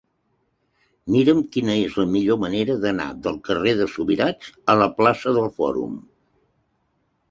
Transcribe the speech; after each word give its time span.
Mira'm 1.15 1.41
quina 1.57 1.75
és 1.83 1.99
la 2.01 2.07
millor 2.15 2.41
manera 2.45 2.79
d'anar 2.87 3.07
del 3.29 3.39
carrer 3.51 3.77
de 3.85 3.91
Subirats 3.95 4.53
a 4.77 4.81
la 4.85 4.93
plaça 4.99 5.39
del 5.41 5.51
Fòrum. 5.63 5.99